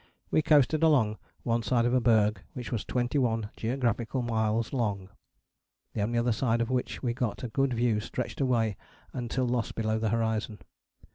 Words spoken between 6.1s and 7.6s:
other side of which we got a